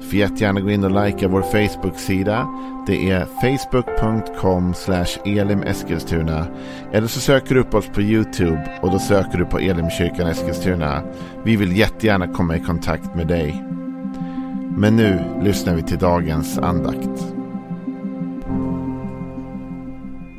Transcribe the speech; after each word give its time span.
Får 0.00 0.14
jättegärna 0.14 0.60
gå 0.60 0.70
in 0.70 0.84
och 0.84 1.04
likea 1.04 1.28
vår 1.28 1.42
Facebook-sida. 1.42 2.48
Det 2.86 3.10
är 3.10 3.26
facebook.com 3.40 4.74
elimeskilstuna. 5.24 6.46
Eller 6.92 7.06
så 7.06 7.20
söker 7.20 7.54
du 7.54 7.60
upp 7.60 7.74
oss 7.74 7.86
på 7.94 8.02
YouTube 8.02 8.78
och 8.82 8.90
då 8.90 8.98
söker 8.98 9.38
du 9.38 9.44
på 9.44 9.58
Elimkyrkan 9.58 10.26
Eskilstuna. 10.26 11.02
Vi 11.44 11.56
vill 11.56 11.76
jättegärna 11.76 12.26
komma 12.28 12.56
i 12.56 12.60
kontakt 12.60 13.14
med 13.14 13.26
dig. 13.26 13.64
Men 14.76 14.96
nu 14.96 15.20
lyssnar 15.42 15.74
vi 15.74 15.82
till 15.82 15.98
dagens 15.98 16.58
andakt. 16.58 17.34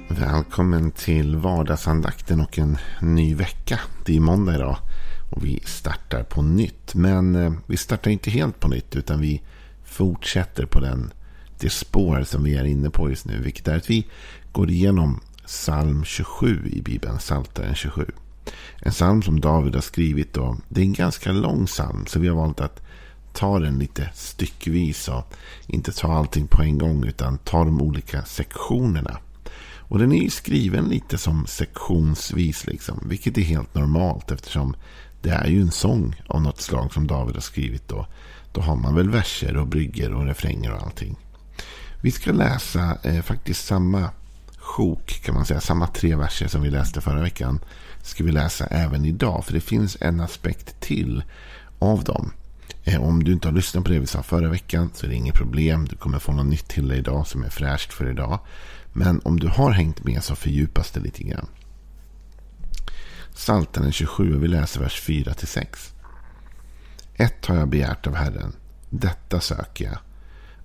Välkommen 0.07 0.91
till 0.91 1.35
vardagsandakten 1.35 2.41
och 2.41 2.59
en 2.59 2.77
ny 3.01 3.35
vecka. 3.35 3.79
Det 4.05 4.17
är 4.17 4.19
måndag 4.19 4.55
idag 4.55 4.77
och 5.29 5.45
vi 5.45 5.61
startar 5.65 6.23
på 6.23 6.41
nytt. 6.41 6.95
Men 6.95 7.35
eh, 7.35 7.53
vi 7.67 7.77
startar 7.77 8.11
inte 8.11 8.29
helt 8.29 8.59
på 8.59 8.67
nytt 8.67 8.95
utan 8.95 9.21
vi 9.21 9.41
fortsätter 9.83 10.65
på 10.65 10.79
den, 10.79 11.13
det 11.59 11.69
spår 11.69 12.23
som 12.23 12.43
vi 12.43 12.55
är 12.55 12.63
inne 12.63 12.89
på 12.89 13.09
just 13.09 13.25
nu. 13.25 13.41
Vilket 13.41 13.67
är 13.67 13.77
att 13.77 13.89
vi 13.89 14.07
går 14.51 14.69
igenom 14.69 15.19
psalm 15.45 16.03
27 16.03 16.69
i 16.73 16.81
Bibeln, 16.81 17.17
Psaltaren 17.17 17.75
27. 17.75 18.05
En 18.79 18.91
psalm 18.91 19.21
som 19.21 19.39
David 19.39 19.75
har 19.75 19.81
skrivit. 19.81 20.37
Och 20.37 20.55
det 20.69 20.81
är 20.81 20.85
en 20.85 20.93
ganska 20.93 21.31
lång 21.31 21.65
psalm 21.65 22.05
så 22.05 22.19
vi 22.19 22.27
har 22.27 22.35
valt 22.35 22.61
att 22.61 22.81
ta 23.33 23.59
den 23.59 23.79
lite 23.79 24.09
styckvis 24.13 25.07
och 25.07 25.33
inte 25.67 25.91
ta 25.91 26.13
allting 26.13 26.47
på 26.47 26.61
en 26.61 26.77
gång 26.77 27.03
utan 27.03 27.37
ta 27.37 27.63
de 27.63 27.81
olika 27.81 28.23
sektionerna. 28.23 29.17
Och 29.89 29.99
den 29.99 30.11
är 30.11 30.21
ju 30.21 30.29
skriven 30.29 30.85
lite 30.85 31.17
som 31.17 31.47
sektionsvis 31.47 32.67
liksom. 32.67 33.03
Vilket 33.05 33.37
är 33.37 33.41
helt 33.41 33.75
normalt 33.75 34.31
eftersom 34.31 34.75
det 35.21 35.29
är 35.29 35.47
ju 35.47 35.61
en 35.61 35.71
sång 35.71 36.21
av 36.27 36.41
något 36.41 36.61
slag 36.61 36.93
som 36.93 37.07
David 37.07 37.35
har 37.35 37.41
skrivit. 37.41 37.87
Då, 37.87 38.07
då 38.51 38.61
har 38.61 38.75
man 38.75 38.95
väl 38.95 39.09
verser 39.09 39.57
och 39.57 39.67
brygger 39.67 40.13
och 40.13 40.25
refränger 40.25 40.71
och 40.71 40.81
allting. 40.81 41.15
Vi 42.01 42.11
ska 42.11 42.31
läsa 42.31 42.97
eh, 43.03 43.21
faktiskt 43.21 43.65
samma 43.65 44.09
sjok 44.57 45.21
kan 45.25 45.35
man 45.35 45.45
säga. 45.45 45.61
Samma 45.61 45.87
tre 45.87 46.15
verser 46.15 46.47
som 46.47 46.61
vi 46.61 46.69
läste 46.69 47.01
förra 47.01 47.21
veckan. 47.21 47.59
Ska 48.01 48.23
vi 48.23 48.31
läsa 48.31 48.65
även 48.65 49.05
idag. 49.05 49.45
För 49.45 49.53
det 49.53 49.61
finns 49.61 49.97
en 50.01 50.19
aspekt 50.19 50.81
till 50.81 51.23
av 51.79 52.03
dem. 52.03 52.31
Eh, 52.83 53.01
om 53.01 53.23
du 53.23 53.33
inte 53.33 53.47
har 53.47 53.53
lyssnat 53.53 53.83
på 53.83 53.91
det 53.91 53.99
vi 53.99 54.07
sa 54.07 54.23
förra 54.23 54.49
veckan 54.49 54.89
så 54.93 55.05
är 55.05 55.09
det 55.09 55.15
inget 55.15 55.35
problem. 55.35 55.87
Du 55.87 55.95
kommer 55.95 56.19
få 56.19 56.31
något 56.31 56.45
nytt 56.45 56.67
till 56.67 56.87
dig 56.87 56.97
idag 56.97 57.27
som 57.27 57.43
är 57.43 57.49
fräscht 57.49 57.93
för 57.93 58.09
idag. 58.09 58.39
Men 58.93 59.21
om 59.23 59.39
du 59.39 59.47
har 59.47 59.71
hängt 59.71 60.03
med 60.03 60.23
så 60.23 60.35
fördjupas 60.35 60.91
det 60.91 60.99
lite 60.99 61.23
grann. 61.23 61.47
Psaltaren 63.35 63.91
27 63.91 64.35
och 64.35 64.43
vi 64.43 64.47
läser 64.47 64.79
vers 64.79 65.01
4-6. 65.07 65.93
Ett 67.15 67.45
har 67.45 67.55
jag 67.55 67.69
begärt 67.69 68.07
av 68.07 68.15
Herren, 68.15 68.53
detta 68.89 69.39
söker 69.39 69.85
jag. 69.85 69.97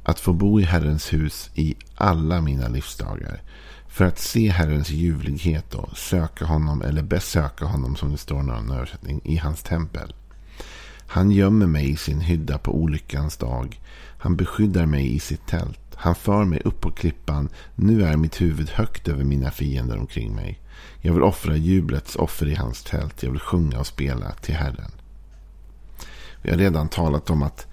Att 0.03 0.21
få 0.21 0.33
bo 0.33 0.61
i 0.61 0.65
Herrens 0.65 1.13
hus 1.13 1.51
i 1.55 1.75
alla 1.95 2.41
mina 2.41 2.69
livsdagar. 2.69 3.43
För 3.89 4.05
att 4.05 4.19
se 4.19 4.51
Herrens 4.51 4.91
ljuvlighet 4.91 5.75
och 5.75 5.99
söka 5.99 6.45
honom 6.45 6.83
eller 6.83 7.03
besöka 7.03 7.65
honom 7.65 7.97
som 7.97 8.13
det 8.13 8.19
står 8.19 8.41
i 8.41 8.45
någon 8.45 8.71
översättning 8.71 9.21
i 9.25 9.37
hans 9.37 9.63
tempel. 9.63 10.15
Han 11.07 11.31
gömmer 11.31 11.67
mig 11.67 11.91
i 11.91 11.97
sin 11.97 12.21
hydda 12.21 12.59
på 12.59 12.75
olyckans 12.75 13.37
dag. 13.37 13.81
Han 14.25 14.37
beskyddar 14.37 14.87
mig 14.87 15.15
i 15.15 15.21
sitt 15.21 15.47
tält. 15.47 15.81
Han 15.95 16.15
för 16.15 16.45
mig 16.45 16.61
upp 16.65 16.81
på 16.81 16.91
klippan. 16.91 17.49
Nu 17.75 18.05
är 18.05 18.17
mitt 18.17 18.41
huvud 18.41 18.71
högt 18.71 19.09
över 19.09 19.25
mina 19.25 19.51
fiender 19.51 19.99
omkring 19.99 20.35
mig. 20.35 20.61
Jag 21.01 21.13
vill 21.13 21.23
offra 21.23 21.57
jublets 21.57 22.17
offer 22.17 22.47
i 22.47 22.55
hans 22.55 22.83
tält. 22.83 23.23
Jag 23.23 23.31
vill 23.31 23.41
sjunga 23.41 23.79
och 23.79 23.87
spela 23.87 24.33
till 24.33 24.55
Herren. 24.55 24.91
Vi 26.43 26.51
har 26.51 26.59
redan 26.59 26.89
talat 26.89 27.31
om 27.31 27.43
att 27.43 27.67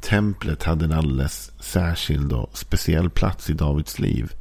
templet 0.00 0.62
hade 0.62 0.84
en 0.84 0.92
alldeles 0.92 1.52
särskild 1.60 2.32
och 2.32 2.58
speciell 2.58 3.10
plats 3.10 3.50
i 3.50 3.52
Davids 3.52 3.98
liv. 3.98 4.32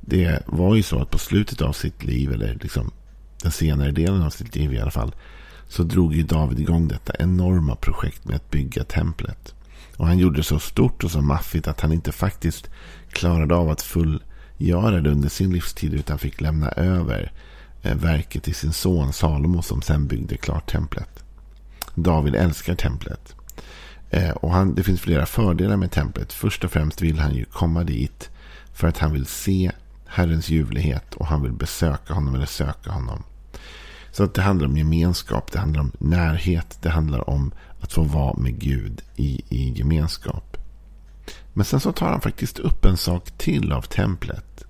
Det 0.00 0.42
var 0.46 0.74
ju 0.74 0.82
så 0.82 1.02
att 1.02 1.10
på 1.10 1.18
slutet 1.18 1.60
av 1.60 1.72
sitt 1.72 2.04
liv, 2.04 2.32
eller 2.32 2.58
liksom 2.62 2.90
den 3.42 3.52
senare 3.52 3.90
delen 3.90 4.22
av 4.22 4.30
sitt 4.30 4.56
liv 4.56 4.72
i 4.72 4.80
alla 4.80 4.90
fall, 4.90 5.14
så 5.68 5.82
drog 5.82 6.14
ju 6.14 6.22
David 6.22 6.60
igång 6.60 6.88
detta 6.88 7.12
enorma 7.18 7.76
projekt 7.76 8.24
med 8.24 8.36
att 8.36 8.50
bygga 8.50 8.84
templet. 8.84 9.54
Och 10.00 10.06
han 10.06 10.18
gjorde 10.18 10.36
det 10.36 10.42
så 10.42 10.58
stort 10.58 11.04
och 11.04 11.10
så 11.10 11.20
maffigt 11.20 11.68
att 11.68 11.80
han 11.80 11.92
inte 11.92 12.12
faktiskt 12.12 12.70
klarade 13.12 13.54
av 13.54 13.70
att 13.70 13.82
fullgöra 13.82 15.00
det 15.00 15.10
under 15.10 15.28
sin 15.28 15.52
livstid 15.52 15.94
utan 15.94 16.18
fick 16.18 16.40
lämna 16.40 16.68
över 16.68 17.32
eh, 17.82 17.96
verket 17.96 18.42
till 18.42 18.54
sin 18.54 18.72
son 18.72 19.12
Salomo 19.12 19.62
som 19.62 19.82
sen 19.82 20.06
byggde 20.06 20.36
klart 20.36 20.70
templet. 20.70 21.24
David 21.94 22.34
älskar 22.34 22.74
templet. 22.74 23.34
Eh, 24.10 24.30
och 24.30 24.52
han, 24.52 24.74
det 24.74 24.82
finns 24.82 25.00
flera 25.00 25.26
fördelar 25.26 25.76
med 25.76 25.90
templet. 25.90 26.32
Först 26.32 26.64
och 26.64 26.70
främst 26.70 27.02
vill 27.02 27.18
han 27.18 27.34
ju 27.34 27.44
komma 27.44 27.84
dit 27.84 28.30
för 28.72 28.88
att 28.88 28.98
han 28.98 29.12
vill 29.12 29.26
se 29.26 29.72
Herrens 30.06 30.48
ljuvlighet 30.48 31.14
och 31.14 31.26
han 31.26 31.42
vill 31.42 31.52
besöka 31.52 32.14
honom 32.14 32.34
eller 32.34 32.46
söka 32.46 32.90
honom. 32.90 33.22
Så 34.12 34.24
att 34.24 34.34
det 34.34 34.42
handlar 34.42 34.68
om 34.68 34.76
gemenskap, 34.76 35.52
det 35.52 35.58
handlar 35.58 35.80
om 35.80 35.92
närhet, 35.98 36.78
det 36.82 36.90
handlar 36.90 37.30
om 37.30 37.52
att 37.80 37.92
få 37.92 38.02
vara 38.02 38.36
med 38.36 38.58
Gud 38.58 39.02
i, 39.16 39.42
i 39.48 39.72
gemenskap. 39.78 40.56
Men 41.52 41.64
sen 41.64 41.80
så 41.80 41.92
tar 41.92 42.08
han 42.08 42.20
faktiskt 42.20 42.58
upp 42.58 42.84
en 42.84 42.96
sak 42.96 43.30
till 43.38 43.72
av 43.72 43.82
templet. 43.82 44.64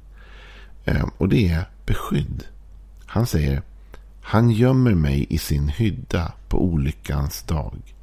Ehm, 0.84 1.10
och 1.18 1.28
det 1.28 1.48
är 1.48 1.68
beskydd. 1.86 2.44
Han 3.06 3.26
säger 3.26 3.62
Han 4.22 4.50
gömmer 4.50 4.94
mig 4.94 5.26
i 5.28 5.38
sin 5.38 5.68
hydda 5.68 6.32
på 6.48 6.64
olyckans 6.64 7.42
dag. 7.42 7.94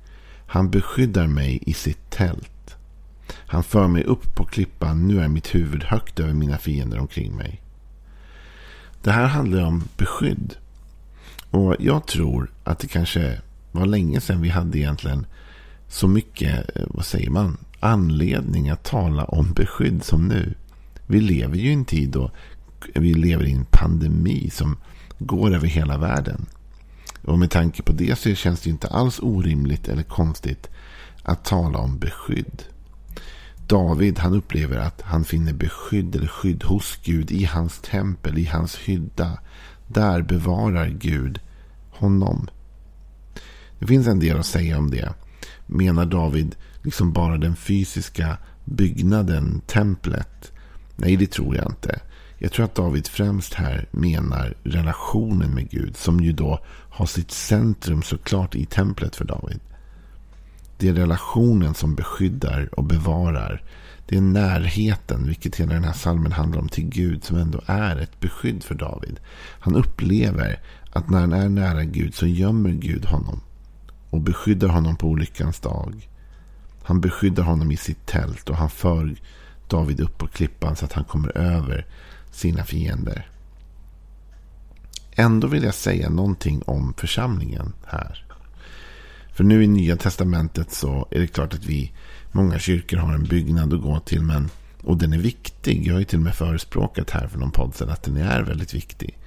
Han 0.47 0.69
beskyddar 0.69 1.27
mig 1.27 1.59
i 1.65 1.73
sitt 1.73 2.09
tält. 2.09 2.75
Han 3.33 3.63
för 3.63 3.87
mig 3.87 4.03
upp 4.03 4.35
på 4.35 4.45
klippan. 4.45 5.07
Nu 5.07 5.19
är 5.21 5.27
mitt 5.27 5.55
huvud 5.55 5.83
högt 5.83 6.19
över 6.19 6.33
mina 6.33 6.57
fiender 6.57 6.99
omkring 6.99 7.35
mig. 7.35 7.61
Det 9.03 9.11
här 9.11 9.27
handlar 9.27 9.63
om 9.65 9.83
beskydd. 9.97 10.55
Och 11.51 11.75
jag 11.79 12.07
tror 12.07 12.51
att 12.63 12.79
det 12.79 12.87
kanske 12.87 13.41
var 13.71 13.85
länge 13.85 14.21
sedan 14.21 14.41
vi 14.41 14.49
hade 14.49 14.77
egentligen 14.77 15.25
så 15.87 16.07
mycket, 16.07 16.77
eh, 16.77 16.85
vad 16.87 17.05
säger 17.05 17.29
man, 17.29 17.57
anledning 17.79 18.69
att 18.69 18.83
tala 18.83 19.23
om 19.23 19.53
beskydd 19.53 20.03
som 20.03 20.27
nu. 20.27 20.53
Vi 21.07 21.21
lever 21.21 21.55
ju 21.55 21.69
i 21.69 21.73
en 21.73 21.85
tid 21.85 22.09
då 22.09 22.31
vi 22.93 23.13
lever 23.13 23.45
i 23.45 23.51
en 23.51 23.65
pandemi 23.71 24.49
som 24.49 24.77
går 25.19 25.55
över 25.55 25.67
hela 25.67 25.97
världen. 25.97 26.45
Och 27.23 27.39
med 27.39 27.51
tanke 27.51 27.83
på 27.83 27.91
det 27.91 28.19
så 28.19 28.35
känns 28.35 28.61
det 28.61 28.69
inte 28.69 28.87
alls 28.87 29.19
orimligt 29.19 29.87
eller 29.87 30.03
konstigt 30.03 30.69
att 31.23 31.45
tala 31.45 31.77
om 31.77 31.99
beskydd. 31.99 32.63
David 33.67 34.19
han 34.19 34.33
upplever 34.33 34.77
att 34.77 35.01
han 35.01 35.23
finner 35.23 35.53
beskydd 35.53 36.15
eller 36.15 36.27
skydd 36.27 36.63
hos 36.63 36.99
Gud 37.03 37.31
i 37.31 37.45
hans 37.45 37.79
tempel, 37.79 38.37
i 38.37 38.45
hans 38.45 38.75
hydda. 38.75 39.39
Där 39.87 40.21
bevarar 40.21 40.87
Gud 40.87 41.39
honom. 41.89 42.47
Det 43.79 43.87
finns 43.87 44.07
en 44.07 44.19
del 44.19 44.37
att 44.37 44.45
säga 44.45 44.77
om 44.77 44.91
det. 44.91 45.13
Menar 45.65 46.05
David 46.05 46.55
liksom 46.83 47.13
bara 47.13 47.37
den 47.37 47.55
fysiska 47.55 48.37
byggnaden, 48.65 49.61
templet? 49.67 50.51
Nej, 50.95 51.15
det 51.15 51.31
tror 51.31 51.55
jag 51.55 51.65
inte. 51.65 51.99
Jag 52.37 52.51
tror 52.51 52.65
att 52.65 52.75
David 52.75 53.07
främst 53.07 53.53
här 53.53 53.87
menar 53.91 54.57
relationen 54.63 55.49
med 55.49 55.69
Gud. 55.69 55.97
Som 55.97 56.19
ju 56.19 56.31
då 56.31 56.59
har 56.89 57.05
sitt 57.05 57.31
centrum 57.31 58.01
såklart 58.01 58.55
i 58.55 58.65
templet 58.65 59.15
för 59.15 59.25
David. 59.25 59.59
Det 60.77 60.89
är 60.89 60.93
relationen 60.93 61.73
som 61.73 61.95
beskyddar 61.95 62.69
och 62.71 62.83
bevarar. 62.83 63.63
Det 64.07 64.17
är 64.17 64.21
närheten, 64.21 65.27
vilket 65.27 65.55
hela 65.55 65.73
den 65.73 65.83
här 65.83 65.93
salmen 65.93 66.31
handlar 66.31 66.61
om, 66.61 66.69
till 66.69 66.89
Gud 66.89 67.23
som 67.23 67.37
ändå 67.37 67.61
är 67.65 67.95
ett 67.95 68.19
beskydd 68.19 68.63
för 68.63 68.75
David. 68.75 69.19
Han 69.59 69.75
upplever 69.75 70.59
att 70.91 71.09
när 71.09 71.19
han 71.19 71.33
är 71.33 71.49
nära 71.49 71.83
Gud 71.83 72.15
så 72.15 72.27
gömmer 72.27 72.69
Gud 72.69 73.05
honom 73.05 73.41
och 74.17 74.23
beskyddar 74.23 74.67
honom 74.67 74.95
på 74.95 75.07
olyckans 75.07 75.59
dag. 75.59 76.09
Han 76.83 77.01
beskyddar 77.01 77.43
honom 77.43 77.71
i 77.71 77.77
sitt 77.77 78.05
tält 78.05 78.49
och 78.49 78.55
han 78.55 78.69
för 78.69 79.15
David 79.67 79.99
upp 79.99 80.17
på 80.17 80.27
klippan 80.27 80.75
så 80.75 80.85
att 80.85 80.93
han 80.93 81.03
kommer 81.03 81.37
över 81.37 81.85
sina 82.31 82.63
fiender. 82.63 83.29
Ändå 85.11 85.47
vill 85.47 85.63
jag 85.63 85.73
säga 85.73 86.09
någonting 86.09 86.61
om 86.65 86.93
församlingen 86.97 87.73
här. 87.85 88.25
För 89.33 89.43
nu 89.43 89.63
i 89.63 89.67
Nya 89.67 89.97
Testamentet 89.97 90.71
så 90.71 91.07
är 91.11 91.19
det 91.19 91.27
klart 91.27 91.53
att 91.53 91.65
vi, 91.65 91.91
många 92.31 92.59
kyrkor 92.59 92.97
har 92.97 93.13
en 93.13 93.23
byggnad 93.23 93.73
att 93.73 93.81
gå 93.81 93.99
till. 93.99 94.21
Men, 94.21 94.49
och 94.81 94.97
den 94.97 95.13
är 95.13 95.17
viktig. 95.17 95.87
Jag 95.87 95.93
har 95.93 95.99
ju 95.99 96.05
till 96.05 96.19
och 96.19 96.23
med 96.23 96.35
förespråkat 96.35 97.09
här 97.09 97.27
för 97.27 97.39
någon 97.39 97.51
podd 97.51 97.75
sedan 97.75 97.89
att 97.89 98.03
den 98.03 98.17
är 98.17 98.41
väldigt 98.41 98.73
viktig. 98.73 99.17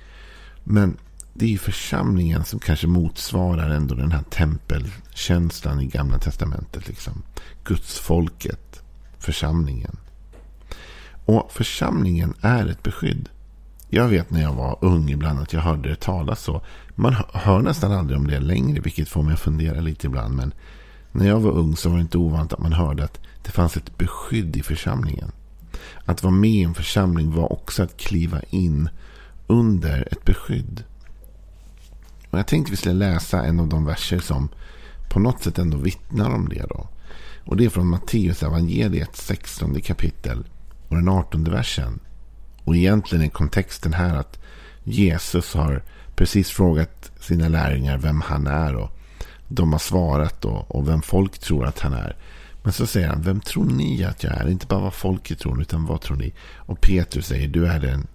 Men 0.64 0.96
det 1.40 1.54
är 1.54 1.58
församlingen 1.58 2.44
som 2.44 2.60
kanske 2.60 2.87
motsvarar 2.87 3.70
ändå 3.70 3.94
den 3.94 4.12
här 4.12 4.22
tempelkänslan 4.22 5.81
i 5.81 5.87
gamla 5.87 6.19
testamentet. 6.19 6.88
Liksom. 6.88 7.22
Guds 7.64 7.98
folket, 7.98 8.82
församlingen. 9.19 9.96
Och 11.25 11.52
församlingen 11.52 12.34
är 12.40 12.66
ett 12.66 12.82
beskydd. 12.82 13.28
Jag 13.88 14.08
vet 14.08 14.31
när 14.31 14.42
jag 14.42 14.54
var 14.54 14.78
ung 14.81 15.10
ibland 15.10 15.40
att 15.40 15.52
jag 15.52 15.60
hörde 15.60 15.88
det 15.88 16.00
talas 16.00 16.42
så. 16.42 16.62
Man 16.94 17.16
hör 17.32 17.62
nästan 17.62 17.92
aldrig 17.92 18.19
om 18.19 18.26
det 18.26 18.40
längre, 18.40 18.81
vilket 18.81 19.08
får 19.08 19.22
mig 19.22 19.34
att 19.34 19.40
fundera 19.40 19.81
lite 19.81 20.06
ibland. 20.06 20.34
Men 20.34 20.54
när 21.12 21.26
jag 21.26 21.40
var 21.40 21.50
ung 21.50 21.76
så 21.76 21.88
var 21.88 21.96
det 21.96 22.02
inte 22.02 22.19
ovant 22.19 22.52
att 22.52 22.58
man 22.58 22.72
hörde 22.72 23.04
att 23.04 23.20
det 23.42 23.50
fanns 23.50 23.76
ett 23.76 23.98
beskydd 23.98 24.56
i 24.56 24.62
församlingen. 24.62 25.32
Att 26.04 26.22
vara 26.22 26.34
med 26.34 26.50
i 26.50 26.62
en 26.62 26.75
församling 26.75 27.34
var 27.34 27.52
också 27.52 27.82
att 27.82 27.96
kliva 27.96 28.40
in 28.50 28.88
under 29.46 30.08
ett 30.12 30.25
beskydd. 30.25 30.84
Och 32.31 32.38
jag 32.38 32.47
tänkte 32.47 32.71
vi 32.71 32.77
skulle 32.77 32.94
läsa 32.94 33.44
en 33.44 33.61
av 33.61 33.69
de 33.69 33.85
verser 33.85 34.19
som 34.19 34.49
på 35.11 35.21
något 35.21 35.43
sätt 35.43 35.59
ändå 35.59 35.77
vittnar 35.77 36.35
om 36.35 36.49
det. 36.49 36.67
Då. 36.69 36.88
Och 37.44 37.56
det 37.56 37.65
är 37.65 37.69
från 37.69 37.87
Matteus 37.87 38.43
evangeliet 38.43 39.17
16 39.17 39.81
kapitel 39.81 40.47
och 40.88 40.97
den 40.97 41.09
18 41.09 41.44
versen. 41.44 42.00
Och 42.65 42.77
egentligen 42.77 43.25
är 43.25 43.29
kontexten 43.29 43.93
här 43.93 44.17
att 44.17 44.38
Jesus 44.85 45.55
har 45.55 45.82
precis 46.15 46.50
frågat 46.50 47.12
sina 47.21 47.49
lärjungar 47.49 47.99
vem 47.99 48.21
han 48.21 48.47
är. 48.47 48.75
Och 48.75 48.91
de 49.49 49.73
har 49.73 49.79
svarat 49.79 50.41
då, 50.41 50.67
och 50.69 50.88
vem 50.88 51.03
folk 51.03 51.38
tror 51.38 51.67
att 51.67 51.79
han 51.79 51.93
är. 51.93 52.17
Men 52.62 52.73
så 52.73 52.87
säger 52.87 53.09
han, 53.09 53.23
vem 53.23 53.41
tror 53.41 53.71
ni 53.71 54.05
att 54.05 54.25
jag 54.25 54.33
är? 54.33 54.49
Inte 54.49 54.67
bara 54.67 54.81
vad 54.81 54.94
folket 54.94 55.38
tror, 55.38 55.61
utan 55.62 55.87
vad 55.87 56.00
tror 56.00 56.17
ni? 56.17 56.33
Och 56.56 56.81
Petrus 56.81 57.26
säger, 57.26 57.49
du 57.49 57.67
är 57.67 57.81
den, 57.81 58.06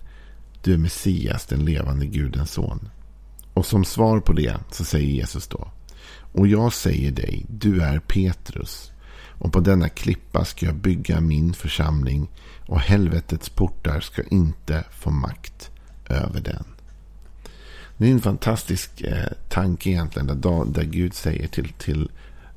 du 0.64 0.74
är 0.74 0.78
Messias, 0.78 1.46
den 1.46 1.66
levande 1.66 2.06
Gudens 2.06 2.52
son. 2.52 2.90
Och 3.56 3.66
som 3.66 3.86
svar 3.86 4.20
på 4.20 4.34
det 4.34 4.58
så 4.72 4.86
säger 4.86 5.08
Jesus 5.08 5.48
då, 5.48 5.68
och 6.32 6.48
jag 6.48 6.74
säger 6.74 7.12
dig, 7.12 7.46
du 7.50 7.82
är 7.82 8.00
Petrus. 8.00 8.92
Och 9.40 9.54
på 9.54 9.60
denna 9.60 9.90
klippa 9.90 10.46
ska 10.46 10.66
jag 10.66 10.76
bygga 10.76 11.22
min 11.22 11.54
församling 11.54 12.30
och 12.68 12.80
helvetets 12.80 13.50
portar 13.50 14.00
ska 14.00 14.24
inte 14.24 14.84
få 14.92 15.12
makt 15.12 15.72
över 16.10 16.42
den. 16.42 16.66
Det 17.98 18.08
är 18.08 18.12
en 18.12 18.22
fantastisk 18.22 19.02
eh, 19.02 19.32
tanke 19.50 19.90
egentligen. 19.90 20.28
Där, 20.28 20.66
där 20.66 20.84
Gud 20.84 21.14
säger 21.14 21.48
till, 21.48 21.70
till, 21.70 22.12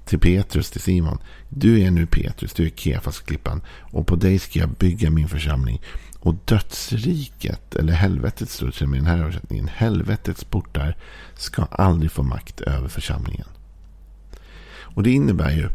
till 0.08 0.18
Petrus, 0.18 0.70
till 0.70 0.80
Simon. 0.80 1.18
Du 1.48 1.80
är 1.80 1.90
nu 1.90 2.06
Petrus, 2.06 2.52
du 2.52 2.66
är 2.66 2.70
Kefas-klippan. 2.70 3.60
Och 3.80 4.06
på 4.06 4.16
dig 4.16 4.38
ska 4.38 4.58
jag 4.58 4.70
bygga 4.70 5.10
min 5.10 5.28
församling. 5.28 5.82
Och 6.20 6.34
dödsriket, 6.44 7.74
eller 7.74 7.92
helvetet 7.92 8.50
står 8.50 8.74
det 8.78 8.86
med 8.86 8.98
den 8.98 9.06
här 9.06 9.18
översättningen. 9.18 9.68
Helvetets 9.68 10.44
portar 10.44 10.96
ska 11.34 11.62
aldrig 11.62 12.12
få 12.12 12.22
makt 12.22 12.60
över 12.60 12.88
församlingen. 12.88 13.46
Och 14.98 15.02
det 15.02 15.10
innebär 15.10 15.50
ju 15.50 15.68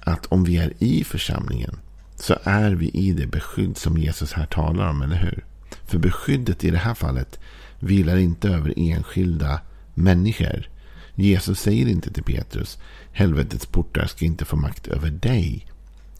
att 0.00 0.26
om 0.26 0.44
vi 0.44 0.56
är 0.56 0.72
i 0.78 1.04
församlingen 1.04 1.78
så 2.16 2.34
är 2.42 2.70
vi 2.70 2.88
i 2.88 3.12
det 3.12 3.26
beskydd 3.26 3.76
som 3.76 3.98
Jesus 3.98 4.32
här 4.32 4.46
talar 4.46 4.88
om, 4.88 5.02
eller 5.02 5.16
hur? 5.16 5.44
För 5.84 5.98
beskyddet 5.98 6.64
i 6.64 6.70
det 6.70 6.78
här 6.78 6.94
fallet 6.94 7.40
vilar 7.78 8.16
inte 8.16 8.48
över 8.48 8.74
enskilda 8.76 9.60
människor. 9.94 10.68
Jesus 11.16 11.60
säger 11.60 11.86
inte 11.86 12.12
till 12.12 12.24
Petrus, 12.24 12.78
helvetets 13.12 13.66
portar 13.66 14.06
ska 14.06 14.24
inte 14.24 14.44
få 14.44 14.56
makt 14.56 14.86
över 14.86 15.10
dig, 15.10 15.66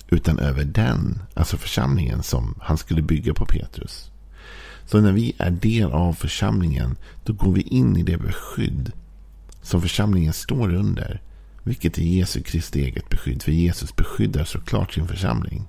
utan 0.09 0.39
över 0.39 0.65
den, 0.65 1.23
alltså 1.35 1.57
församlingen 1.57 2.23
som 2.23 2.55
han 2.61 2.79
skulle 2.79 3.03
bygga 3.03 3.35
på 3.35 3.47
Petrus. 3.47 4.11
Så 4.87 5.01
när 5.01 5.13
vi 5.13 5.35
är 5.39 5.51
del 5.51 5.93
av 5.93 6.13
församlingen, 6.13 6.97
då 7.25 7.33
går 7.33 7.53
vi 7.53 7.61
in 7.61 7.97
i 7.97 8.03
det 8.03 8.17
beskydd 8.17 8.93
som 9.63 9.83
församlingen 9.83 10.33
står 10.33 10.75
under. 10.75 11.21
Vilket 11.63 11.99
är 11.99 12.03
Jesu 12.03 12.43
Kristi 12.43 12.85
eget 12.85 13.09
beskydd. 13.09 13.43
För 13.43 13.53
Jesus 13.53 13.97
beskyddar 13.97 14.45
såklart 14.45 14.93
sin 14.93 15.09
församling. 15.09 15.69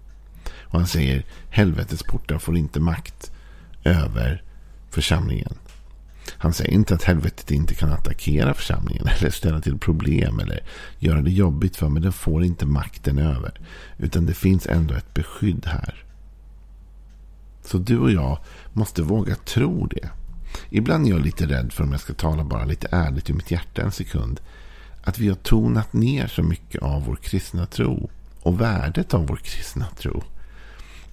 Och 0.62 0.80
han 0.80 0.88
säger 0.88 1.26
helvetets 1.50 2.04
portar 2.04 2.38
får 2.38 2.58
inte 2.58 2.80
makt 2.80 3.32
över 3.84 4.44
församlingen. 4.90 5.54
Han 6.40 6.54
säger 6.54 6.72
inte 6.72 6.96
att 6.96 7.04
helvetet 7.04 7.52
inte 7.52 7.76
kan 7.76 7.92
attackera 7.92 8.54
församlingen 8.54 9.08
eller 9.18 9.30
ställa 9.30 9.62
till 9.62 9.78
problem 9.78 10.40
eller 10.40 10.64
göra 11.00 11.22
det 11.22 11.32
jobbigt 11.32 11.76
för 11.76 11.90
men 11.90 12.02
den 12.02 12.14
får 12.14 12.44
inte 12.44 12.66
makten 12.66 13.20
över. 13.20 13.60
Utan 13.98 14.26
det 14.26 14.34
finns 14.34 14.68
ändå 14.68 14.94
ett 14.94 15.14
beskydd 15.14 15.66
här. 15.66 16.04
Så 17.64 17.78
du 17.78 18.00
och 18.00 18.12
jag 18.12 18.40
måste 18.74 19.02
våga 19.02 19.36
tro 19.36 19.86
det. 19.86 20.10
Ibland 20.70 21.08
är 21.08 21.12
jag 21.12 21.22
lite 21.22 21.46
rädd 21.46 21.74
för 21.74 21.84
om 21.84 21.92
jag 21.92 22.02
ska 22.02 22.14
tala 22.14 22.44
bara 22.44 22.66
lite 22.66 22.88
ärligt 22.92 23.30
ur 23.30 23.34
mitt 23.34 23.52
hjärta 23.52 23.82
en 23.82 23.92
sekund. 23.92 24.40
Att 25.04 25.20
vi 25.20 25.28
har 25.28 25.36
tonat 25.36 25.94
ner 25.94 26.28
så 26.28 26.44
mycket 26.44 26.82
av 26.82 27.06
vår 27.06 27.16
kristna 27.16 27.66
tro 27.66 28.10
och 28.42 28.62
värdet 28.62 29.14
av 29.14 29.28
vår 29.28 29.36
kristna 29.36 29.86
tro. 29.98 30.24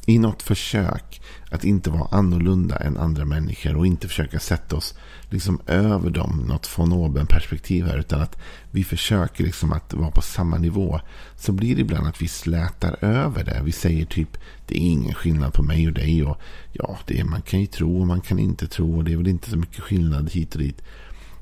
I 0.06 0.18
något 0.18 0.42
försök 0.42 1.20
att 1.50 1.64
inte 1.64 1.90
vara 1.90 2.08
annorlunda 2.10 2.76
än 2.76 2.96
andra 2.96 3.24
människor 3.24 3.76
och 3.76 3.86
inte 3.86 4.08
försöka 4.08 4.40
sätta 4.40 4.76
oss 4.76 4.94
liksom 5.30 5.60
över 5.66 6.10
dem, 6.10 6.44
något 6.48 6.78
von 6.78 6.92
oben 6.92 7.26
perspektiv 7.26 7.86
här, 7.86 7.98
utan 7.98 8.20
att 8.20 8.38
vi 8.70 8.84
försöker 8.84 9.44
liksom 9.44 9.72
att 9.72 9.94
vara 9.94 10.10
på 10.10 10.22
samma 10.22 10.58
nivå. 10.58 11.00
Så 11.36 11.52
blir 11.52 11.74
det 11.74 11.80
ibland 11.80 12.06
att 12.06 12.22
vi 12.22 12.28
slätar 12.28 13.04
över 13.04 13.44
det. 13.44 13.60
Vi 13.64 13.72
säger 13.72 14.06
typ, 14.06 14.36
det 14.66 14.74
är 14.74 14.80
ingen 14.80 15.14
skillnad 15.14 15.52
på 15.52 15.62
mig 15.62 15.86
och 15.86 15.92
dig. 15.92 16.24
Och 16.24 16.40
ja, 16.72 16.98
det 17.06 17.20
är, 17.20 17.24
man 17.24 17.42
kan 17.42 17.60
ju 17.60 17.66
tro 17.66 18.00
och 18.00 18.06
man 18.06 18.20
kan 18.20 18.38
inte 18.38 18.66
tro 18.66 18.96
och 18.96 19.04
det 19.04 19.12
är 19.12 19.16
väl 19.16 19.28
inte 19.28 19.50
så 19.50 19.56
mycket 19.56 19.80
skillnad 19.80 20.30
hit 20.30 20.54
och 20.54 20.60
dit. 20.60 20.82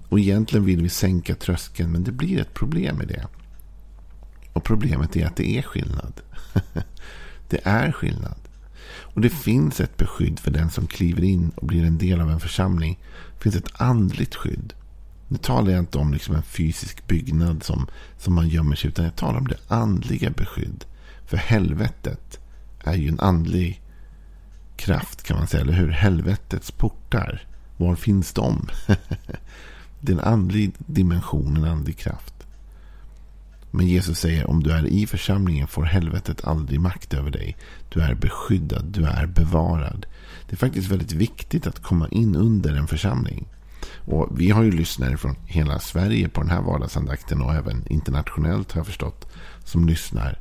Och 0.08 0.18
egentligen 0.18 0.64
vill 0.64 0.82
vi 0.82 0.88
sänka 0.88 1.34
tröskeln, 1.34 1.92
men 1.92 2.04
det 2.04 2.12
blir 2.12 2.40
ett 2.40 2.54
problem 2.54 2.96
med 2.96 3.08
det. 3.08 3.26
Och 4.52 4.64
problemet 4.64 5.16
är 5.16 5.26
att 5.26 5.36
det 5.36 5.58
är 5.58 5.62
skillnad. 5.62 6.20
det 7.48 7.60
är 7.64 7.92
skillnad. 7.92 8.42
Och 8.86 9.20
det 9.20 9.30
finns 9.30 9.80
ett 9.80 9.96
beskydd 9.96 10.38
för 10.38 10.50
den 10.50 10.70
som 10.70 10.86
kliver 10.86 11.24
in 11.24 11.50
och 11.56 11.66
blir 11.66 11.84
en 11.84 11.98
del 11.98 12.20
av 12.20 12.30
en 12.30 12.40
församling. 12.40 12.98
Det 13.36 13.42
finns 13.42 13.56
ett 13.56 13.72
andligt 13.80 14.34
skydd. 14.34 14.72
Nu 15.28 15.38
talar 15.38 15.70
jag 15.70 15.78
inte 15.78 15.98
om 15.98 16.12
liksom 16.12 16.34
en 16.34 16.42
fysisk 16.42 17.06
byggnad 17.06 17.62
som, 17.62 17.86
som 18.18 18.34
man 18.34 18.48
gömmer 18.48 18.76
sig 18.76 18.88
utan 18.88 19.04
jag 19.04 19.16
talar 19.16 19.38
om 19.38 19.48
det 19.48 19.58
andliga 19.68 20.30
beskydd. 20.30 20.84
För 21.26 21.36
helvetet 21.36 22.40
är 22.84 22.94
ju 22.94 23.08
en 23.08 23.20
andlig 23.20 23.82
kraft 24.76 25.22
kan 25.22 25.36
man 25.36 25.46
säga, 25.46 25.60
eller 25.60 25.72
hur? 25.72 25.88
Helvetets 25.88 26.70
portar. 26.70 27.46
Var 27.76 27.96
finns 27.96 28.32
de? 28.32 28.68
det 30.00 30.12
är 30.12 30.16
en 30.16 30.24
andlig 30.24 30.72
dimension, 30.78 31.56
en 31.56 31.64
andlig 31.64 31.98
kraft. 31.98 32.41
Men 33.74 33.86
Jesus 33.86 34.18
säger 34.18 34.50
om 34.50 34.62
du 34.62 34.70
är 34.70 34.86
i 34.86 35.06
församlingen 35.06 35.66
får 35.66 35.82
helvetet 35.82 36.44
aldrig 36.44 36.80
makt 36.80 37.14
över 37.14 37.30
dig. 37.30 37.56
Du 37.88 38.00
är 38.00 38.14
beskyddad, 38.14 38.84
du 38.84 39.04
är 39.04 39.26
bevarad. 39.26 40.06
Det 40.46 40.54
är 40.54 40.56
faktiskt 40.56 40.90
väldigt 40.90 41.12
viktigt 41.12 41.66
att 41.66 41.82
komma 41.82 42.08
in 42.08 42.36
under 42.36 42.74
en 42.74 42.86
församling. 42.86 43.48
Och 44.04 44.40
Vi 44.40 44.50
har 44.50 44.62
ju 44.62 44.70
lyssnare 44.70 45.16
från 45.16 45.36
hela 45.46 45.78
Sverige 45.78 46.28
på 46.28 46.40
den 46.40 46.50
här 46.50 46.62
vardagsandakten 46.62 47.42
och 47.42 47.54
även 47.54 47.84
internationellt 47.86 48.72
har 48.72 48.78
jag 48.78 48.86
förstått 48.86 49.32
som 49.64 49.86
lyssnar. 49.86 50.38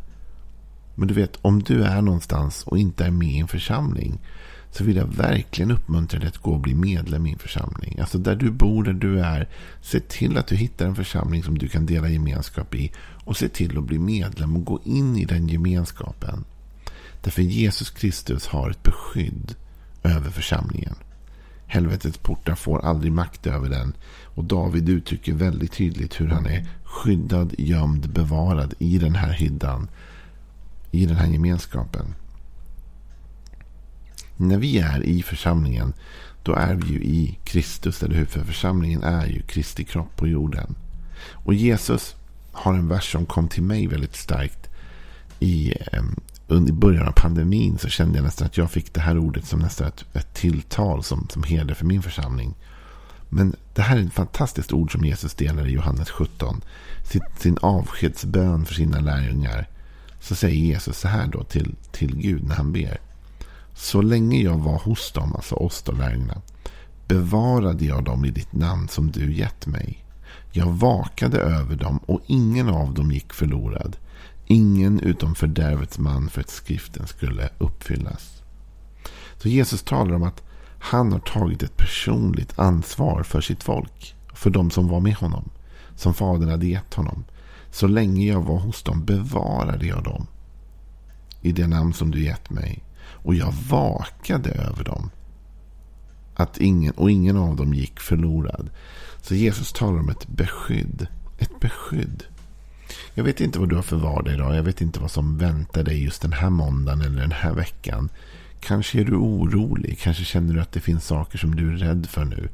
Men 0.95 1.07
du 1.07 1.13
vet, 1.13 1.37
om 1.41 1.63
du 1.63 1.83
är 1.83 2.01
någonstans 2.01 2.63
och 2.63 2.77
inte 2.77 3.05
är 3.05 3.11
med 3.11 3.29
i 3.29 3.39
en 3.39 3.47
församling 3.47 4.19
så 4.71 4.83
vill 4.83 4.95
jag 4.95 5.15
verkligen 5.15 5.71
uppmuntra 5.71 6.19
dig 6.19 6.27
att 6.27 6.37
gå 6.37 6.51
och 6.51 6.59
bli 6.59 6.73
medlem 6.73 7.25
i 7.25 7.31
en 7.31 7.39
församling. 7.39 7.99
Alltså 7.99 8.17
där 8.17 8.35
du 8.35 8.51
bor, 8.51 8.83
där 8.83 8.93
du 8.93 9.19
är. 9.19 9.49
Se 9.81 9.99
till 9.99 10.37
att 10.37 10.47
du 10.47 10.55
hittar 10.55 10.85
en 10.85 10.95
församling 10.95 11.43
som 11.43 11.57
du 11.57 11.67
kan 11.67 11.85
dela 11.85 12.09
gemenskap 12.09 12.75
i. 12.75 12.91
Och 13.23 13.37
se 13.37 13.49
till 13.49 13.77
att 13.77 13.83
bli 13.83 13.99
medlem 13.99 14.55
och 14.55 14.65
gå 14.65 14.79
in 14.83 15.17
i 15.17 15.25
den 15.25 15.47
gemenskapen. 15.47 16.43
Därför 17.21 17.41
Jesus 17.41 17.89
Kristus 17.89 18.47
har 18.47 18.69
ett 18.69 18.83
beskydd 18.83 19.55
över 20.03 20.29
församlingen. 20.29 20.95
Helvetets 21.67 22.17
portar 22.17 22.55
får 22.55 22.85
aldrig 22.85 23.11
makt 23.11 23.47
över 23.47 23.69
den. 23.69 23.93
Och 24.23 24.43
David 24.43 24.89
uttrycker 24.89 25.33
väldigt 25.33 25.71
tydligt 25.71 26.21
hur 26.21 26.27
han 26.27 26.45
är 26.45 26.67
skyddad, 26.83 27.53
gömd, 27.57 28.09
bevarad 28.09 28.73
i 28.79 28.97
den 28.97 29.15
här 29.15 29.33
hyddan. 29.33 29.89
I 30.91 31.05
den 31.05 31.15
här 31.15 31.27
gemenskapen. 31.27 32.15
När 34.37 34.57
vi 34.57 34.79
är 34.79 35.03
i 35.03 35.23
församlingen, 35.23 35.93
då 36.43 36.53
är 36.53 36.75
vi 36.75 36.93
ju 36.93 37.03
i 37.03 37.39
Kristus, 37.43 38.03
eller 38.03 38.15
hur? 38.15 38.25
För 38.25 38.43
församlingen 38.43 39.03
är 39.03 39.25
ju 39.25 39.41
Kristi 39.41 39.83
kropp 39.83 40.15
på 40.15 40.27
jorden. 40.27 40.75
Och 41.29 41.53
Jesus 41.53 42.15
har 42.51 42.73
en 42.73 42.87
vers 42.87 43.11
som 43.11 43.25
kom 43.25 43.47
till 43.47 43.63
mig 43.63 43.87
väldigt 43.87 44.15
starkt 44.15 44.69
i, 45.39 45.73
i 46.67 46.71
början 46.71 47.07
av 47.07 47.11
pandemin 47.11 47.77
så 47.77 47.89
kände 47.89 48.17
jag 48.17 48.23
nästan 48.23 48.45
att 48.45 48.57
jag 48.57 48.71
fick 48.71 48.93
det 48.93 49.01
här 49.01 49.17
ordet 49.17 49.45
som 49.45 49.59
nästan 49.59 49.87
ett, 49.87 50.05
ett 50.13 50.33
tilltal 50.33 51.03
som, 51.03 51.27
som 51.29 51.43
heder 51.43 51.73
för 51.73 51.85
min 51.85 52.01
församling. 52.01 52.55
Men 53.29 53.55
det 53.73 53.81
här 53.81 53.97
är 53.97 54.01
ett 54.01 54.13
fantastiskt 54.13 54.73
ord 54.73 54.91
som 54.91 55.05
Jesus 55.05 55.33
delar 55.33 55.67
i 55.67 55.71
Johannes 55.71 56.09
17. 56.09 56.61
Sin, 57.11 57.21
sin 57.39 57.57
avskedsbön 57.61 58.65
för 58.65 58.73
sina 58.73 58.99
lärjungar. 58.99 59.67
Så 60.19 60.35
säger 60.35 60.55
Jesus 60.55 60.99
så 60.99 61.07
här 61.07 61.27
då 61.27 61.43
till, 61.43 61.75
till 61.91 62.15
Gud 62.15 62.43
när 62.43 62.55
han 62.55 62.71
ber. 62.71 62.99
Så 63.81 64.01
länge 64.01 64.41
jag 64.41 64.57
var 64.57 64.79
hos 64.79 65.11
dem, 65.11 65.35
alltså 65.35 65.55
oss 65.55 65.81
då 65.81 65.91
lärjungarna, 65.91 66.41
bevarade 67.07 67.85
jag 67.85 68.03
dem 68.03 68.25
i 68.25 68.31
ditt 68.31 68.53
namn 68.53 68.87
som 68.87 69.11
du 69.11 69.33
gett 69.33 69.67
mig. 69.67 70.05
Jag 70.51 70.65
vakade 70.65 71.37
över 71.37 71.75
dem 71.75 71.99
och 72.05 72.21
ingen 72.27 72.69
av 72.69 72.93
dem 72.93 73.11
gick 73.11 73.33
förlorad. 73.33 73.97
Ingen 74.45 74.99
utom 74.99 75.35
fördärvets 75.35 75.99
man 75.99 76.29
för 76.29 76.41
att 76.41 76.49
skriften 76.49 77.07
skulle 77.07 77.49
uppfyllas. 77.57 78.41
Så 79.37 79.49
Jesus 79.49 79.83
talar 79.83 80.15
om 80.15 80.23
att 80.23 80.43
han 80.79 81.11
har 81.11 81.19
tagit 81.19 81.63
ett 81.63 81.77
personligt 81.77 82.59
ansvar 82.59 83.23
för 83.23 83.41
sitt 83.41 83.63
folk. 83.63 84.15
För 84.33 84.49
de 84.49 84.71
som 84.71 84.87
var 84.87 84.99
med 84.99 85.15
honom. 85.15 85.49
Som 85.95 86.13
Fadern 86.13 86.49
hade 86.49 86.67
gett 86.67 86.93
honom. 86.93 87.23
Så 87.71 87.87
länge 87.87 88.25
jag 88.25 88.41
var 88.41 88.59
hos 88.59 88.83
dem 88.83 89.05
bevarade 89.05 89.85
jag 89.85 90.03
dem. 90.03 90.27
I 91.41 91.51
det 91.51 91.67
namn 91.67 91.93
som 91.93 92.11
du 92.11 92.23
gett 92.23 92.49
mig. 92.49 92.83
Och 93.03 93.35
jag 93.35 93.51
vakade 93.51 94.49
över 94.49 94.83
dem. 94.83 95.09
Att 96.35 96.57
ingen, 96.57 96.93
och 96.93 97.11
ingen 97.11 97.37
av 97.37 97.55
dem 97.55 97.73
gick 97.73 97.99
förlorad. 97.99 98.69
Så 99.21 99.35
Jesus 99.35 99.73
talar 99.73 99.99
om 99.99 100.09
ett 100.09 100.27
beskydd. 100.27 101.07
Ett 101.37 101.59
beskydd. 101.59 102.23
Jag 103.13 103.23
vet 103.23 103.41
inte 103.41 103.59
vad 103.59 103.69
du 103.69 103.75
har 103.75 103.83
för 103.83 103.97
vardag 103.97 104.33
idag. 104.33 104.55
Jag 104.55 104.63
vet 104.63 104.81
inte 104.81 104.99
vad 104.99 105.11
som 105.11 105.37
väntar 105.37 105.83
dig 105.83 106.03
just 106.03 106.21
den 106.21 106.33
här 106.33 106.49
måndagen 106.49 107.01
eller 107.01 107.21
den 107.21 107.31
här 107.31 107.53
veckan. 107.53 108.09
Kanske 108.59 108.99
är 108.99 109.05
du 109.05 109.15
orolig. 109.15 109.99
Kanske 109.99 110.23
känner 110.23 110.53
du 110.53 110.61
att 110.61 110.71
det 110.71 110.79
finns 110.79 111.05
saker 111.05 111.37
som 111.37 111.55
du 111.55 111.73
är 111.73 111.77
rädd 111.77 112.07
för 112.09 112.25
nu. 112.25 112.49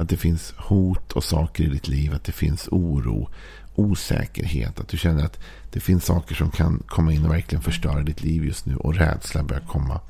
Att 0.00 0.08
det 0.08 0.16
finns 0.16 0.54
hot 0.56 1.12
och 1.12 1.24
saker 1.24 1.64
i 1.64 1.68
ditt 1.68 1.88
liv. 1.88 2.14
Att 2.14 2.24
det 2.24 2.32
finns 2.32 2.68
oro, 2.68 3.28
osäkerhet. 3.74 4.80
Att 4.80 4.88
du 4.88 4.98
känner 4.98 5.24
att 5.24 5.38
det 5.72 5.80
finns 5.80 6.04
saker 6.04 6.34
som 6.34 6.50
kan 6.50 6.82
komma 6.86 7.12
in 7.12 7.24
och 7.24 7.32
verkligen 7.32 7.62
förstöra 7.62 8.02
ditt 8.02 8.22
liv 8.22 8.44
just 8.44 8.66
nu. 8.66 8.76
Och 8.76 8.94
rädsla 8.94 9.42
börjar 9.42 9.62
komma. 9.62 10.00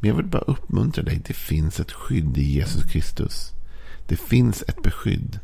Men 0.00 0.08
jag 0.08 0.16
vill 0.16 0.26
bara 0.26 0.42
uppmuntra 0.42 1.02
dig. 1.02 1.20
Det 1.26 1.34
finns 1.34 1.80
ett 1.80 1.92
skydd 1.92 2.38
i 2.38 2.42
Jesus 2.42 2.92
Kristus. 2.92 3.52
Det 4.08 4.16
finns 4.16 4.64
ett 4.68 4.82
beskydd. 4.82 5.38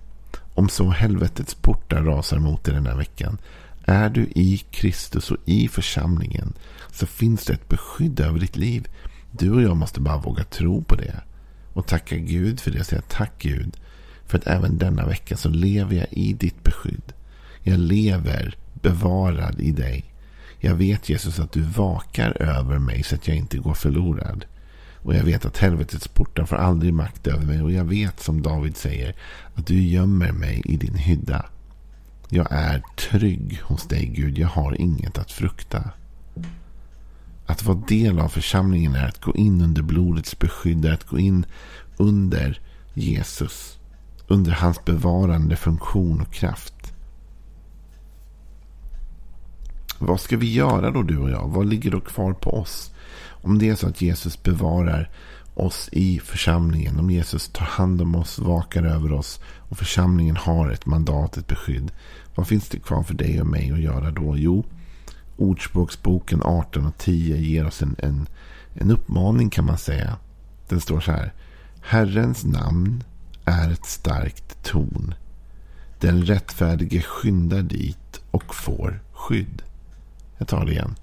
Om 0.54 0.68
så 0.68 0.90
helvetets 0.90 1.54
portar 1.54 2.02
rasar 2.02 2.38
mot 2.38 2.64
dig 2.64 2.74
den 2.74 2.86
här 2.86 2.96
veckan. 2.96 3.38
Är 3.84 4.10
du 4.10 4.22
i 4.22 4.64
Kristus 4.70 5.30
och 5.30 5.38
i 5.44 5.68
församlingen 5.68 6.52
så 6.92 7.06
finns 7.06 7.44
det 7.44 7.52
ett 7.52 7.68
beskydd 7.68 8.20
över 8.20 8.38
ditt 8.38 8.56
liv. 8.56 8.88
Du 9.30 9.50
och 9.50 9.62
jag 9.62 9.76
måste 9.76 10.00
bara 10.00 10.18
våga 10.18 10.44
tro 10.44 10.84
på 10.84 10.94
det. 10.94 11.22
Och 11.76 11.86
tacka 11.86 12.16
Gud 12.16 12.60
för 12.60 12.70
det. 12.70 12.80
Och 12.80 12.86
säga 12.86 13.02
tack 13.08 13.32
Gud. 13.38 13.76
För 14.26 14.38
att 14.38 14.46
även 14.46 14.78
denna 14.78 15.06
vecka 15.06 15.36
så 15.36 15.48
lever 15.48 15.96
jag 15.96 16.06
i 16.10 16.32
ditt 16.32 16.62
beskydd. 16.62 17.12
Jag 17.62 17.78
lever 17.78 18.56
bevarad 18.72 19.60
i 19.60 19.72
dig. 19.72 20.04
Jag 20.60 20.74
vet 20.74 21.08
Jesus 21.08 21.38
att 21.38 21.52
du 21.52 21.62
vakar 21.62 22.42
över 22.42 22.78
mig 22.78 23.02
så 23.02 23.14
att 23.14 23.28
jag 23.28 23.36
inte 23.36 23.58
går 23.58 23.74
förlorad. 23.74 24.44
Och 25.02 25.14
jag 25.14 25.22
vet 25.22 25.44
att 25.44 25.58
helvetets 25.58 26.08
portar 26.08 26.44
får 26.44 26.56
aldrig 26.56 26.94
makt 26.94 27.26
över 27.26 27.46
mig. 27.46 27.62
Och 27.62 27.72
jag 27.72 27.84
vet 27.84 28.20
som 28.20 28.42
David 28.42 28.76
säger 28.76 29.14
att 29.54 29.66
du 29.66 29.82
gömmer 29.82 30.32
mig 30.32 30.62
i 30.64 30.76
din 30.76 30.94
hydda. 30.94 31.46
Jag 32.28 32.46
är 32.50 32.82
trygg 32.96 33.60
hos 33.62 33.88
dig 33.88 34.06
Gud. 34.06 34.38
Jag 34.38 34.48
har 34.48 34.80
inget 34.80 35.18
att 35.18 35.32
frukta. 35.32 35.90
Att 37.46 37.64
vara 37.64 37.78
del 37.88 38.18
av 38.18 38.28
församlingen 38.28 38.94
är 38.94 39.08
att 39.08 39.20
gå 39.20 39.34
in 39.34 39.60
under 39.60 39.82
blodets 39.82 40.38
beskydd. 40.38 40.84
Är 40.84 40.92
att 40.92 41.06
gå 41.06 41.18
in 41.18 41.46
under 41.96 42.60
Jesus. 42.94 43.78
Under 44.28 44.52
hans 44.52 44.84
bevarande 44.84 45.56
funktion 45.56 46.20
och 46.20 46.32
kraft. 46.32 46.74
Vad 49.98 50.20
ska 50.20 50.36
vi 50.36 50.52
göra 50.52 50.90
då 50.90 51.02
du 51.02 51.18
och 51.18 51.30
jag? 51.30 51.48
Vad 51.48 51.66
ligger 51.66 51.90
då 51.90 52.00
kvar 52.00 52.32
på 52.32 52.50
oss? 52.50 52.90
Om 53.28 53.58
det 53.58 53.68
är 53.68 53.74
så 53.74 53.88
att 53.88 54.00
Jesus 54.02 54.42
bevarar 54.42 55.10
oss 55.54 55.88
i 55.92 56.20
församlingen. 56.24 56.98
Om 56.98 57.10
Jesus 57.10 57.48
tar 57.48 57.64
hand 57.64 58.02
om 58.02 58.14
oss, 58.14 58.38
vakar 58.38 58.82
över 58.82 59.12
oss 59.12 59.40
och 59.68 59.78
församlingen 59.78 60.36
har 60.36 60.70
ett 60.70 60.86
mandat, 60.86 61.36
ett 61.36 61.46
beskydd. 61.46 61.92
Vad 62.34 62.46
finns 62.46 62.68
det 62.68 62.78
kvar 62.78 63.02
för 63.02 63.14
dig 63.14 63.40
och 63.40 63.46
mig 63.46 63.72
att 63.72 63.80
göra 63.80 64.10
då? 64.10 64.36
Jo, 64.36 64.64
Ordspråksboken 65.36 66.42
18 66.42 66.86
och 66.86 66.98
10 66.98 67.36
ger 67.36 67.66
oss 67.66 67.82
en, 67.82 67.96
en, 67.98 68.28
en 68.74 68.90
uppmaning 68.90 69.50
kan 69.50 69.64
man 69.64 69.78
säga. 69.78 70.16
Den 70.68 70.80
står 70.80 71.00
så 71.00 71.12
här. 71.12 71.32
Herrens 71.80 72.44
namn 72.44 73.04
är 73.44 73.70
ett 73.70 73.86
starkt 73.86 74.62
torn. 74.62 75.14
Den 76.00 76.22
rättfärdige 76.22 77.02
skyndar 77.02 77.62
dit 77.62 78.20
och 78.30 78.54
får 78.54 79.00
skydd. 79.12 79.62
Jag 80.38 80.48
tar 80.48 80.64
det 80.64 80.72
igen. 80.72 80.94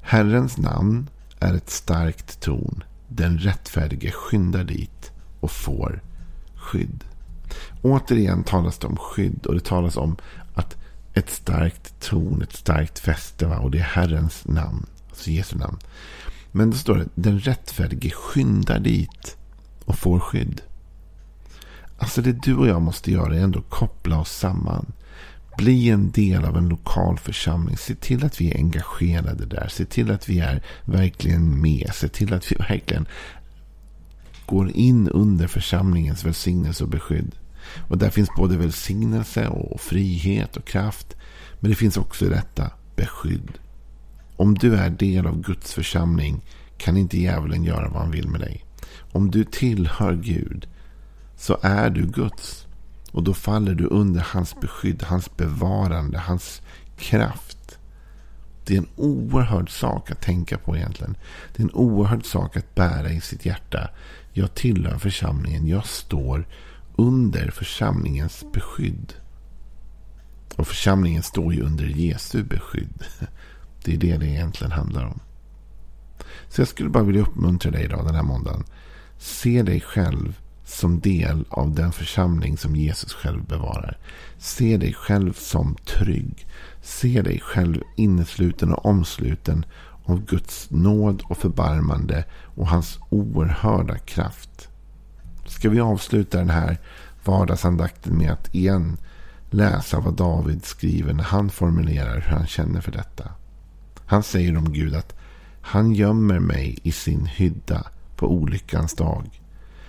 Herrens 0.00 0.58
namn 0.58 1.08
är 1.40 1.54
ett 1.54 1.70
starkt 1.70 2.40
torn. 2.40 2.84
Den 3.08 3.38
rättfärdige 3.38 4.10
skyndar 4.10 4.64
dit 4.64 5.12
och 5.40 5.50
får 5.50 6.02
skydd. 6.54 7.04
Återigen 7.82 8.44
talas 8.44 8.78
det 8.78 8.86
om 8.86 8.96
skydd 8.96 9.46
och 9.46 9.54
det 9.54 9.64
talas 9.64 9.96
om 9.96 10.16
ett 11.14 11.30
starkt 11.30 12.00
torn, 12.00 12.42
ett 12.42 12.56
starkt 12.56 12.98
fäste. 12.98 13.46
Va? 13.46 13.58
Och 13.58 13.70
det 13.70 13.78
är 13.78 13.82
Herrens 13.82 14.48
namn, 14.48 14.86
alltså 15.10 15.30
Jesu 15.30 15.56
namn. 15.56 15.78
Men 16.52 16.70
då 16.70 16.76
står 16.76 16.96
det, 16.96 17.08
den 17.14 17.40
rättfärdige 17.40 18.10
skyndar 18.10 18.78
dit 18.78 19.36
och 19.84 19.98
får 19.98 20.20
skydd. 20.20 20.62
Alltså 21.98 22.22
det 22.22 22.32
du 22.32 22.56
och 22.56 22.68
jag 22.68 22.82
måste 22.82 23.12
göra 23.12 23.36
är 23.36 23.40
ändå 23.40 23.62
koppla 23.62 24.20
oss 24.20 24.32
samman. 24.32 24.92
Bli 25.56 25.90
en 25.90 26.10
del 26.10 26.44
av 26.44 26.56
en 26.56 26.68
lokal 26.68 27.18
församling. 27.18 27.76
Se 27.76 27.94
till 27.94 28.24
att 28.24 28.40
vi 28.40 28.50
är 28.50 28.56
engagerade 28.56 29.46
där. 29.46 29.68
Se 29.68 29.84
till 29.84 30.10
att 30.10 30.28
vi 30.28 30.38
är 30.38 30.62
verkligen 30.84 31.60
med. 31.60 31.90
Se 31.94 32.08
till 32.08 32.34
att 32.34 32.52
vi 32.52 32.56
verkligen 32.56 33.06
går 34.46 34.70
in 34.70 35.08
under 35.08 35.46
församlingens 35.46 36.24
välsignelse 36.24 36.84
och 36.84 36.90
beskydd. 36.90 37.34
Och 37.88 37.98
där 37.98 38.10
finns 38.10 38.30
både 38.36 38.56
välsignelse 38.56 39.48
och 39.48 39.80
frihet 39.80 40.56
och 40.56 40.64
kraft. 40.64 41.16
Men 41.60 41.70
det 41.70 41.76
finns 41.76 41.96
också 41.96 42.24
detta 42.24 42.70
beskydd. 42.96 43.58
Om 44.36 44.54
du 44.54 44.76
är 44.76 44.90
del 44.90 45.26
av 45.26 45.40
Guds 45.40 45.74
församling 45.74 46.44
kan 46.78 46.96
inte 46.96 47.18
djävulen 47.18 47.64
göra 47.64 47.88
vad 47.88 48.02
han 48.02 48.10
vill 48.10 48.28
med 48.28 48.40
dig. 48.40 48.64
Om 49.12 49.30
du 49.30 49.44
tillhör 49.44 50.14
Gud 50.14 50.68
så 51.36 51.58
är 51.62 51.90
du 51.90 52.06
Guds. 52.06 52.66
Och 53.12 53.22
då 53.22 53.34
faller 53.34 53.74
du 53.74 53.86
under 53.86 54.20
hans 54.20 54.60
beskydd, 54.60 55.02
hans 55.02 55.36
bevarande, 55.36 56.18
hans 56.18 56.62
kraft. 56.98 57.78
Det 58.64 58.74
är 58.74 58.78
en 58.78 58.88
oerhörd 58.96 59.70
sak 59.70 60.10
att 60.10 60.20
tänka 60.20 60.58
på 60.58 60.76
egentligen. 60.76 61.16
Det 61.56 61.62
är 61.62 61.64
en 61.64 61.74
oerhörd 61.74 62.26
sak 62.26 62.56
att 62.56 62.74
bära 62.74 63.10
i 63.10 63.20
sitt 63.20 63.46
hjärta. 63.46 63.90
Jag 64.32 64.54
tillhör 64.54 64.98
församlingen. 64.98 65.66
Jag 65.66 65.86
står 65.86 66.46
under 66.96 67.50
församlingens 67.50 68.44
beskydd. 68.52 69.12
Och 70.56 70.66
församlingen 70.66 71.22
står 71.22 71.54
ju 71.54 71.62
under 71.62 71.84
Jesu 71.84 72.42
beskydd. 72.42 73.04
Det 73.84 73.94
är 73.94 73.98
det 73.98 74.16
det 74.16 74.26
egentligen 74.26 74.72
handlar 74.72 75.04
om. 75.06 75.20
Så 76.48 76.60
jag 76.60 76.68
skulle 76.68 76.88
bara 76.88 77.04
vilja 77.04 77.22
uppmuntra 77.22 77.70
dig 77.70 77.84
idag 77.84 78.06
den 78.06 78.14
här 78.14 78.22
måndagen. 78.22 78.64
Se 79.18 79.62
dig 79.62 79.80
själv 79.80 80.40
som 80.64 81.00
del 81.00 81.44
av 81.48 81.74
den 81.74 81.92
församling 81.92 82.56
som 82.56 82.76
Jesus 82.76 83.12
själv 83.12 83.44
bevarar. 83.44 83.98
Se 84.38 84.76
dig 84.76 84.94
själv 84.94 85.32
som 85.32 85.74
trygg. 85.74 86.46
Se 86.82 87.22
dig 87.22 87.40
själv 87.40 87.82
innesluten 87.96 88.72
och 88.72 88.86
omsluten 88.86 89.64
av 90.04 90.24
Guds 90.24 90.70
nåd 90.70 91.22
och 91.28 91.38
förbarmande 91.38 92.24
och 92.54 92.68
hans 92.68 92.98
oerhörda 93.10 93.98
kraft. 93.98 94.68
Ska 95.64 95.70
vi 95.70 95.80
avsluta 95.80 96.38
den 96.38 96.50
här 96.50 96.78
vardagsandakten 97.24 98.18
med 98.18 98.32
att 98.32 98.54
igen 98.54 98.96
läsa 99.50 100.00
vad 100.00 100.14
David 100.14 100.64
skriver 100.64 101.12
när 101.12 101.24
han 101.24 101.50
formulerar 101.50 102.14
hur 102.14 102.36
han 102.36 102.46
känner 102.46 102.80
för 102.80 102.92
detta. 102.92 103.30
Han 104.06 104.22
säger 104.22 104.56
om 104.56 104.72
Gud 104.72 104.94
att 104.94 105.14
han 105.60 105.94
gömmer 105.94 106.38
mig 106.38 106.78
i 106.82 106.92
sin 106.92 107.26
hydda 107.26 107.86
på 108.16 108.32
olyckans 108.32 108.94
dag. 108.94 109.40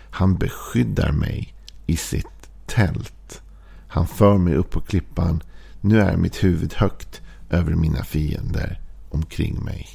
Han 0.10 0.36
beskyddar 0.38 1.12
mig 1.12 1.54
i 1.86 1.98
sitt 1.98 2.50
tält. 2.66 3.42
Han 3.88 4.08
för 4.08 4.38
mig 4.38 4.56
upp 4.56 4.72
på 4.72 4.82
klippan. 4.82 5.44
Nu 5.82 6.02
är 6.02 6.18
mitt 6.18 6.44
huvud 6.44 6.74
högt 6.74 7.22
över 7.50 7.76
mina 7.76 8.04
fiender 8.04 8.82
omkring 9.10 9.64
mig. 9.64 9.88